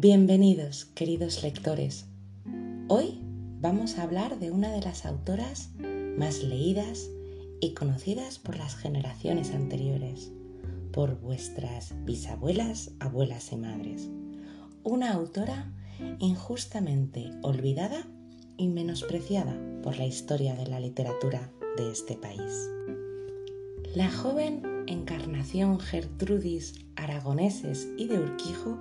[0.00, 2.06] Bienvenidos, queridos lectores.
[2.86, 3.20] Hoy
[3.60, 5.70] vamos a hablar de una de las autoras
[6.16, 7.10] más leídas
[7.60, 10.30] y conocidas por las generaciones anteriores,
[10.92, 14.08] por vuestras bisabuelas, abuelas y madres.
[14.84, 15.72] Una autora
[16.20, 18.06] injustamente olvidada
[18.56, 22.70] y menospreciada por la historia de la literatura de este país.
[23.96, 28.78] La joven Encarnación Gertrudis Aragoneses y de Urquijo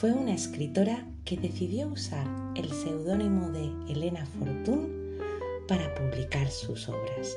[0.00, 5.18] fue una escritora que decidió usar el seudónimo de Elena Fortún
[5.68, 7.36] para publicar sus obras.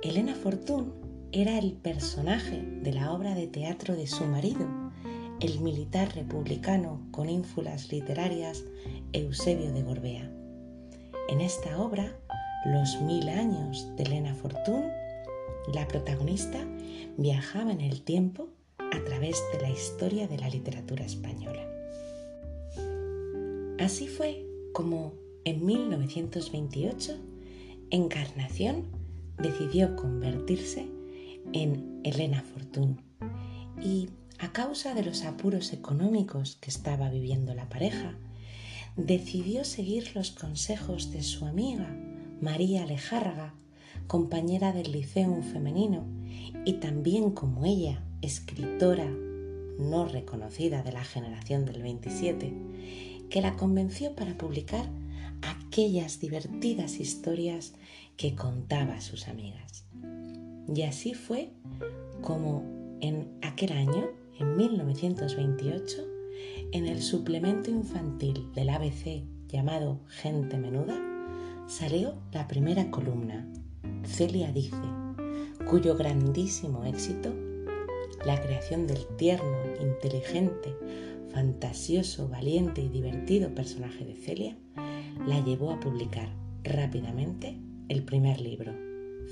[0.00, 0.92] Elena Fortún
[1.32, 4.64] era el personaje de la obra de teatro de su marido,
[5.40, 8.62] el militar republicano con ínfulas literarias
[9.12, 10.30] Eusebio de Gorbea.
[11.30, 12.16] En esta obra,
[12.64, 14.84] Los mil años de Elena Fortún,
[15.74, 16.64] la protagonista
[17.18, 21.71] viajaba en el tiempo a través de la historia de la literatura española.
[23.78, 27.16] Así fue como en 1928
[27.90, 28.86] Encarnación
[29.38, 30.86] decidió convertirse
[31.52, 33.02] en Elena Fortún.
[33.82, 38.16] Y a causa de los apuros económicos que estaba viviendo la pareja,
[38.96, 41.94] decidió seguir los consejos de su amiga
[42.40, 43.54] María Alejárraga,
[44.06, 46.04] compañera del Liceo Femenino
[46.64, 49.10] y también como ella escritora
[49.78, 52.52] no reconocida de la generación del 27,
[53.32, 54.84] que la convenció para publicar
[55.40, 57.72] aquellas divertidas historias
[58.18, 59.86] que contaba a sus amigas.
[60.72, 61.50] Y así fue
[62.20, 62.62] como
[63.00, 66.06] en aquel año, en 1928,
[66.72, 71.00] en el suplemento infantil del ABC llamado Gente Menuda,
[71.66, 73.48] salió la primera columna,
[74.04, 74.76] Celia dice,
[75.70, 77.32] cuyo grandísimo éxito
[78.26, 80.76] la creación del tierno, inteligente,
[81.32, 84.56] fantasioso, valiente y divertido personaje de Celia
[85.26, 86.28] la llevó a publicar
[86.62, 87.58] rápidamente
[87.88, 88.72] el primer libro,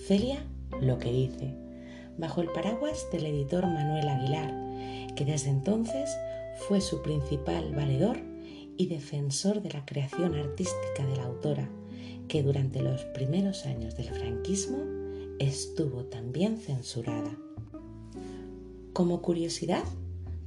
[0.07, 0.45] Celia
[0.81, 1.55] lo que dice,
[2.19, 6.11] bajo el paraguas del editor Manuel Aguilar, que desde entonces
[6.69, 8.19] fue su principal valedor
[8.77, 11.69] y defensor de la creación artística de la autora,
[12.29, 14.79] que durante los primeros años del franquismo
[15.39, 17.37] estuvo también censurada.
[18.93, 19.85] Como curiosidad,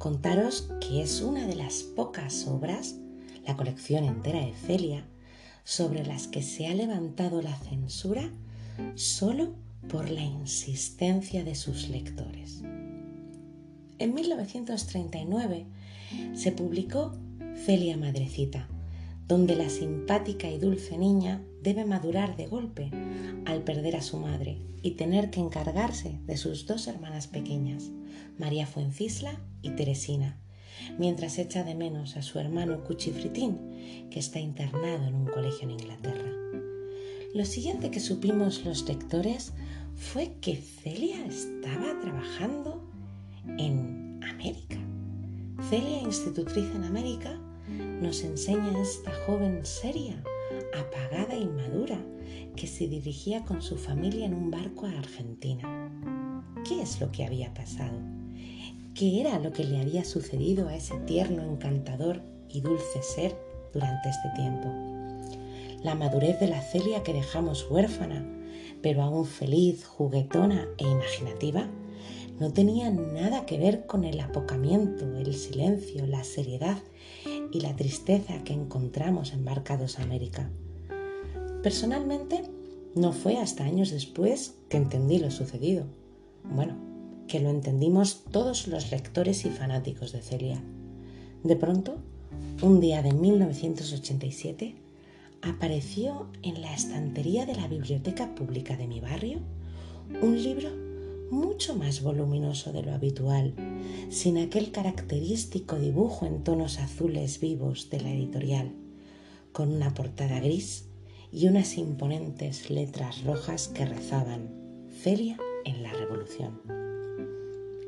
[0.03, 2.97] contaros que es una de las pocas obras,
[3.47, 5.05] la colección entera de Celia,
[5.63, 8.29] sobre las que se ha levantado la censura
[8.95, 9.55] solo
[9.87, 12.63] por la insistencia de sus lectores.
[13.97, 15.67] En 1939
[16.33, 17.17] se publicó
[17.65, 18.67] Celia Madrecita,
[19.29, 22.91] donde la simpática y dulce niña debe madurar de golpe
[23.45, 27.89] al perder a su madre y tener que encargarse de sus dos hermanas pequeñas,
[28.37, 30.37] María Fuencisla y Teresina,
[30.99, 35.71] mientras echa de menos a su hermano Cuchifritín, que está internado en un colegio en
[35.71, 36.31] Inglaterra.
[37.33, 39.53] Lo siguiente que supimos los lectores
[39.95, 42.83] fue que Celia estaba trabajando
[43.57, 44.77] en América.
[45.69, 47.39] Celia, institutriz en América,
[48.01, 50.21] nos enseña esta joven seria,
[50.79, 51.99] apagada y madura,
[52.55, 55.91] que se dirigía con su familia en un barco a Argentina.
[56.67, 57.97] ¿Qué es lo que había pasado?
[58.93, 63.35] ¿Qué era lo que le había sucedido a ese tierno, encantador y dulce ser
[63.73, 64.69] durante este tiempo?
[65.83, 68.25] La madurez de la Celia que dejamos huérfana,
[68.81, 71.67] pero aún feliz, juguetona e imaginativa,
[72.39, 76.77] no tenía nada que ver con el apocamiento, el silencio, la seriedad
[77.51, 80.49] y la tristeza que encontramos embarcados a América.
[81.61, 82.43] Personalmente,
[82.95, 85.85] no fue hasta años después que entendí lo sucedido.
[86.43, 86.75] Bueno,
[87.27, 90.61] que lo entendimos todos los lectores y fanáticos de Celia.
[91.43, 91.97] De pronto,
[92.61, 94.75] un día de 1987,
[95.41, 99.39] apareció en la estantería de la biblioteca pública de mi barrio
[100.21, 100.69] un libro
[101.33, 103.53] mucho más voluminoso de lo habitual,
[104.09, 108.71] sin aquel característico dibujo en tonos azules vivos de la editorial,
[109.51, 110.89] con una portada gris
[111.31, 114.49] y unas imponentes letras rojas que rezaban
[115.01, 116.61] Celia en la Revolución.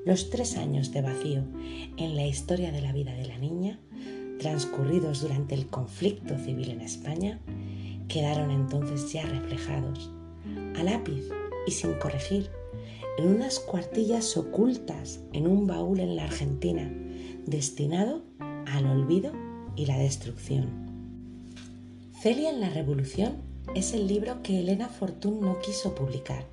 [0.06, 1.44] Los tres años de vacío
[1.98, 3.80] en la historia de la vida de la niña,
[4.40, 7.40] transcurridos durante el conflicto civil en España,
[8.08, 10.12] quedaron entonces ya reflejados,
[10.76, 11.30] a lápiz
[11.66, 12.50] y sin corregir,
[13.18, 16.92] en unas cuartillas ocultas en un baúl en la Argentina,
[17.46, 19.32] destinado al olvido
[19.76, 20.86] y la destrucción.
[22.22, 23.38] Celia en la Revolución
[23.76, 26.46] es el libro que Elena Fortún no quiso publicar,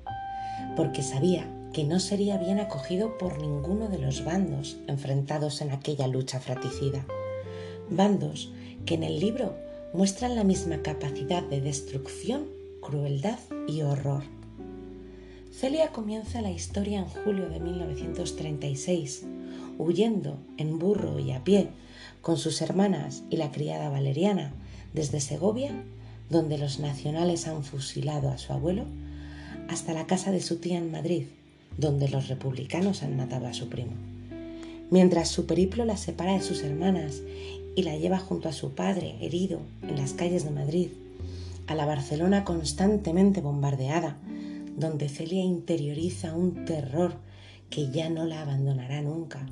[0.75, 6.07] porque sabía que no sería bien acogido por ninguno de los bandos enfrentados en aquella
[6.07, 7.05] lucha fratricida.
[7.89, 8.51] bandos
[8.85, 9.55] que en el libro
[9.93, 12.47] muestran la misma capacidad de destrucción,
[12.81, 14.23] crueldad y horror.
[15.53, 19.23] Celia comienza la historia en julio de 1936,
[19.77, 21.69] huyendo en burro y a pie
[22.23, 24.51] con sus hermanas y la criada Valeriana
[24.95, 25.71] desde Segovia,
[26.31, 28.85] donde los nacionales han fusilado a su abuelo,
[29.69, 31.25] hasta la casa de su tía en Madrid,
[31.77, 33.91] donde los republicanos han matado a su primo.
[34.89, 37.21] Mientras su periplo la separa de sus hermanas
[37.75, 40.89] y la lleva junto a su padre, herido, en las calles de Madrid,
[41.67, 44.17] a la Barcelona constantemente bombardeada,
[44.75, 47.13] donde Celia interioriza un terror
[47.69, 49.45] que ya no la abandonará nunca.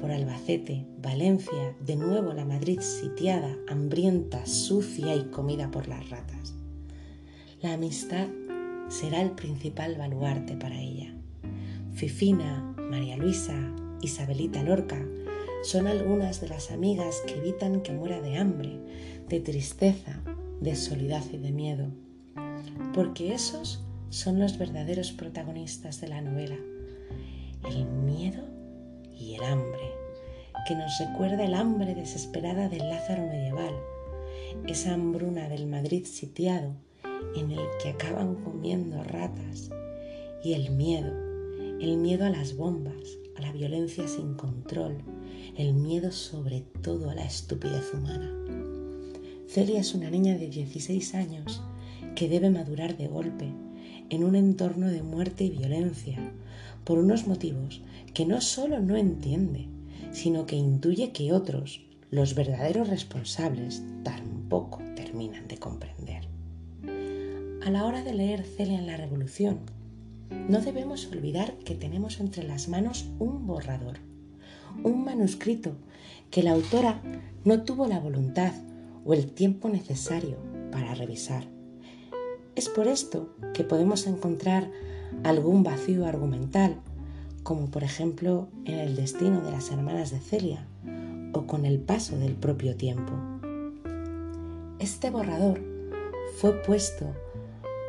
[0.00, 6.54] Por Albacete, Valencia, de nuevo la Madrid sitiada, hambrienta, sucia y comida por las ratas.
[7.62, 8.28] La amistad
[8.88, 11.14] será el principal baluarte para ella.
[11.94, 15.02] Fifina, María Luisa, Isabelita Lorca
[15.62, 18.78] son algunas de las amigas que evitan que muera de hambre,
[19.28, 20.22] de tristeza,
[20.60, 21.86] de soledad y de miedo.
[22.92, 26.56] Porque esos son los verdaderos protagonistas de la novela.
[27.68, 28.44] El miedo
[29.18, 29.92] y el hambre,
[30.66, 33.74] que nos recuerda el hambre desesperada del Lázaro medieval,
[34.66, 36.74] esa hambruna del Madrid sitiado
[37.34, 39.70] en el que acaban comiendo ratas,
[40.42, 41.12] y el miedo,
[41.80, 44.98] el miedo a las bombas, a la violencia sin control,
[45.56, 48.32] el miedo sobre todo a la estupidez humana.
[49.48, 51.62] Celia es una niña de 16 años
[52.14, 53.52] que debe madurar de golpe
[54.10, 56.18] en un entorno de muerte y violencia
[56.84, 57.82] por unos motivos
[58.14, 59.68] que no solo no entiende,
[60.12, 66.28] sino que intuye que otros, los verdaderos responsables, tampoco terminan de comprender.
[67.64, 69.58] A la hora de leer Celia en la Revolución,
[70.48, 73.98] no debemos olvidar que tenemos entre las manos un borrador,
[74.84, 75.72] un manuscrito
[76.30, 77.02] que la autora
[77.44, 78.52] no tuvo la voluntad
[79.04, 80.36] o el tiempo necesario
[80.70, 81.55] para revisar.
[82.56, 84.70] Es por esto que podemos encontrar
[85.24, 86.76] algún vacío argumental,
[87.42, 90.66] como por ejemplo en el destino de las hermanas de Celia
[91.34, 93.12] o con el paso del propio tiempo.
[94.78, 95.60] Este borrador
[96.38, 97.04] fue puesto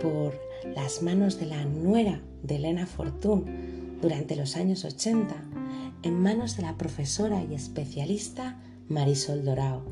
[0.02, 0.38] por
[0.76, 3.46] las manos de la nuera de Elena Fortún
[4.02, 5.34] durante los años 80
[6.04, 8.60] en manos de la profesora y especialista
[8.90, 9.84] Marisol Dorao,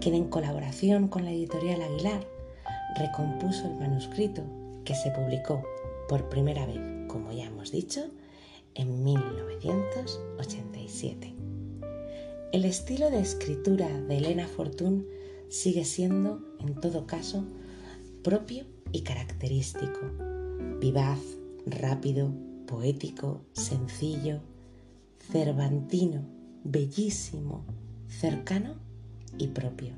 [0.00, 2.31] quien en colaboración con la editorial Aguilar
[2.96, 4.42] recompuso el manuscrito
[4.84, 5.62] que se publicó
[6.08, 6.78] por primera vez,
[7.08, 8.02] como ya hemos dicho,
[8.74, 11.34] en 1987.
[12.52, 15.06] El estilo de escritura de Elena Fortún
[15.48, 17.44] sigue siendo, en todo caso,
[18.22, 20.00] propio y característico,
[20.80, 21.18] vivaz,
[21.66, 22.32] rápido,
[22.66, 24.40] poético, sencillo,
[25.30, 26.22] cervantino,
[26.64, 27.64] bellísimo,
[28.08, 28.74] cercano
[29.38, 29.92] y propio.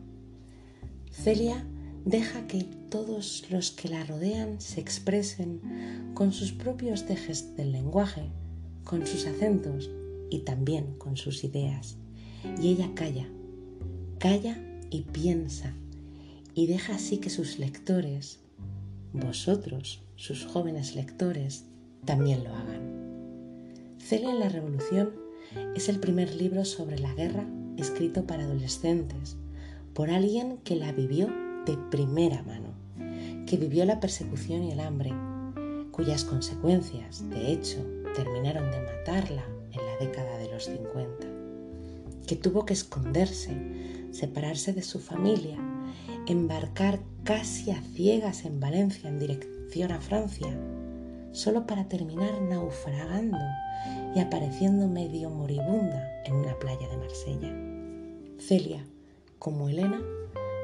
[1.11, 1.65] Celia
[2.05, 8.31] deja que todos los que la rodean se expresen con sus propios dejes del lenguaje,
[8.85, 9.91] con sus acentos
[10.31, 11.97] y también con sus ideas.
[12.63, 13.27] Y ella calla,
[14.21, 14.57] calla
[14.91, 15.75] y piensa,
[16.55, 18.39] y deja así que sus lectores,
[19.13, 21.65] vosotros, sus jóvenes lectores,
[22.05, 23.97] también lo hagan.
[23.99, 25.11] Celia en la Revolución
[25.75, 27.45] es el primer libro sobre la guerra
[27.77, 29.37] escrito para adolescentes,
[29.95, 31.27] por alguien que la vivió
[31.67, 32.84] de primera mano,
[33.55, 35.13] que vivió la persecución y el hambre,
[35.93, 41.29] cuyas consecuencias, de hecho, terminaron de matarla en la década de los 50,
[42.27, 43.57] que tuvo que esconderse,
[44.11, 45.57] separarse de su familia,
[46.27, 50.49] embarcar casi a ciegas en Valencia en dirección a Francia,
[51.31, 53.39] solo para terminar naufragando
[54.17, 57.55] y apareciendo medio moribunda en una playa de Marsella.
[58.41, 58.85] Celia,
[59.39, 60.03] como Elena,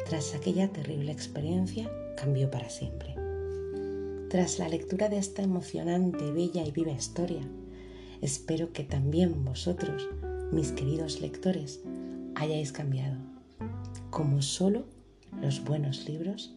[0.09, 1.88] tras aquella terrible experiencia,
[2.21, 3.15] cambió para siempre.
[4.29, 7.41] Tras la lectura de esta emocionante, bella y viva historia,
[8.21, 10.09] espero que también vosotros,
[10.53, 11.81] mis queridos lectores,
[12.35, 13.17] hayáis cambiado,
[14.11, 14.85] como solo
[15.41, 16.55] los buenos libros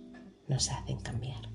[0.49, 1.52] nos hacen cambiar.